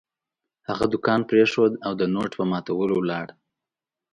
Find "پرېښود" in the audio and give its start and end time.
1.29-1.73